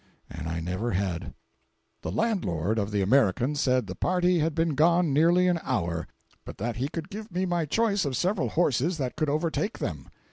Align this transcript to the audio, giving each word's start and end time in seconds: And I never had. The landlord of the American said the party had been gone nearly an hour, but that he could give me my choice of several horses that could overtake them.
And 0.31 0.49
I 0.49 0.59
never 0.59 0.93
had. 0.93 1.35
The 2.01 2.11
landlord 2.11 2.79
of 2.79 2.89
the 2.89 3.03
American 3.03 3.53
said 3.53 3.85
the 3.85 3.93
party 3.93 4.39
had 4.39 4.55
been 4.55 4.73
gone 4.73 5.13
nearly 5.13 5.47
an 5.47 5.59
hour, 5.61 6.07
but 6.43 6.57
that 6.57 6.77
he 6.77 6.87
could 6.87 7.11
give 7.11 7.31
me 7.31 7.45
my 7.45 7.67
choice 7.67 8.03
of 8.03 8.17
several 8.17 8.49
horses 8.49 8.97
that 8.97 9.15
could 9.15 9.29
overtake 9.29 9.77
them. 9.77 10.09